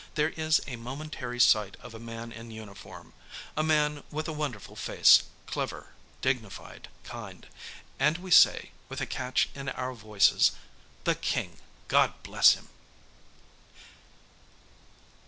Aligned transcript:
There 0.15 0.29
is 0.31 0.59
a 0.65 0.77
momentary 0.77 1.39
sight 1.39 1.77
of 1.79 1.93
a 1.93 1.99
man 1.99 2.31
in 2.31 2.49
uniform 2.49 3.13
a 3.55 3.61
man 3.61 4.03
with 4.09 4.27
a 4.27 4.33
wonderful 4.33 4.75
face, 4.75 5.25
clever, 5.45 5.91
dignified, 6.21 6.87
kind. 7.03 7.45
And 7.99 8.17
we 8.17 8.31
say, 8.31 8.71
with 8.89 8.99
a 8.99 9.05
catch 9.05 9.49
in 9.53 9.69
our 9.69 9.93
voices: 9.93 10.53
'THE 11.03 11.13
KING 11.13 11.57
GOD 11.87 12.23
BLESS 12.23 12.53
HIM!' 12.53 12.69